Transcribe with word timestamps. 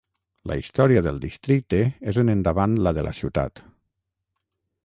La 0.51 0.55
història 0.61 1.03
del 1.07 1.19
districte 1.25 1.83
és 2.13 2.19
en 2.23 2.33
endavant 2.35 2.75
la 2.87 2.97
de 2.99 3.07
la 3.09 3.15
ciutat. 3.21 3.63